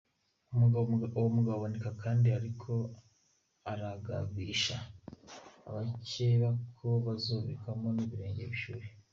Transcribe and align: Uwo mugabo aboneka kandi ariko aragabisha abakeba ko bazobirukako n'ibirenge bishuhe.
Uwo 0.53 0.83
mugabo 1.31 1.53
aboneka 1.57 1.89
kandi 2.01 2.27
ariko 2.37 2.71
aragabisha 3.71 4.77
abakeba 5.67 6.49
ko 6.77 6.87
bazobirukako 7.05 7.85
n'ibirenge 7.93 8.43
bishuhe. 8.51 8.87